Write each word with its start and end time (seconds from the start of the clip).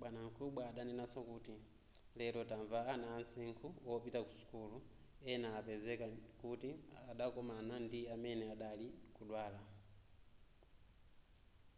bwanamkubwa 0.00 0.60
adanenaso 0.70 1.18
kuti 1.30 1.54
lero 2.18 2.40
tamva 2.50 2.80
ana 2.92 3.06
amsinkhu 3.16 3.66
wopita 3.88 4.20
ku 4.26 4.32
sukulu 4.38 4.76
ena 5.32 5.48
apezeka 5.58 6.06
kuti 6.42 6.70
adakomana 7.10 7.74
ndi 7.84 8.00
amene 8.14 8.44
adali 8.54 8.88
kudwala 9.16 9.60